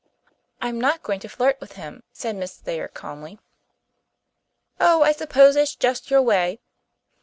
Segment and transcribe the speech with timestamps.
[0.63, 3.37] "I'm not going to flirt with him," said Miss Thayer calmly.
[4.79, 6.59] "Oh, I suppose it's just your way.